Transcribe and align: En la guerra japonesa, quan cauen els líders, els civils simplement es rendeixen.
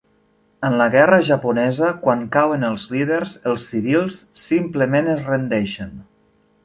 En 0.67 0.75
la 0.77 0.85
guerra 0.95 1.19
japonesa, 1.27 1.91
quan 2.07 2.23
cauen 2.37 2.65
els 2.71 2.87
líders, 2.95 3.35
els 3.53 3.67
civils 3.75 4.19
simplement 4.47 5.13
es 5.17 5.23
rendeixen. 5.31 5.95